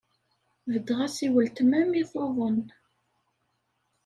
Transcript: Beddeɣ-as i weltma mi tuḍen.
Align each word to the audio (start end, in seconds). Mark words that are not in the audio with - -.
Beddeɣ-as 0.71 1.17
i 1.25 1.29
weltma 1.33 1.81
mi 1.89 2.01
tuḍen. 2.11 2.59